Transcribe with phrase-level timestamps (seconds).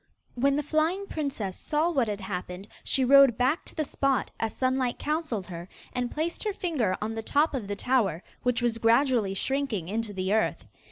[0.33, 4.55] When the flying princess saw what had happened she rode back to the spot, as
[4.57, 8.79] Sunlight counselled her, and placed her finger on the top of the tower, which was
[8.79, 10.65] gradually shrinking into the earth.